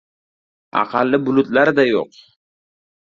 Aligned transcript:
Aqalli 0.79 1.19
bulutlar-da 1.27 1.85
yo‘q. 1.89 2.17